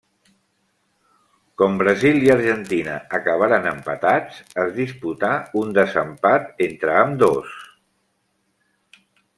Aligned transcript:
Com 1.61 1.75
Brasil 1.81 2.17
i 2.29 2.31
Argentina 2.35 2.95
acabaren 3.19 3.69
empatats, 3.73 4.41
es 4.65 4.75
disputà 4.79 5.31
un 5.63 5.77
desempat 5.81 6.67
entre 6.71 6.99
ambdós. 7.05 7.59